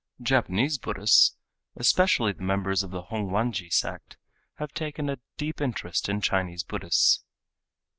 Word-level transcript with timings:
Japanese 0.23 0.79
Buddhists, 0.79 1.35
especially 1.75 2.31
the 2.33 2.41
members 2.41 2.81
of 2.81 2.89
the 2.89 3.03
Hongwanji 3.03 3.71
sect, 3.71 4.17
have 4.55 4.73
taken 4.73 5.11
a 5.11 5.19
deep 5.37 5.61
interest 5.61 6.09
in 6.09 6.21
Chinese 6.21 6.63
Buddhists. 6.63 7.23